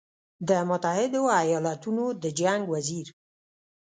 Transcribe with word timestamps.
د 0.47 0.49
متحدو 0.69 1.21
ایالتونو 1.41 2.05
د 2.23 2.25
جنګ 2.39 2.61
وزیر 2.73 3.07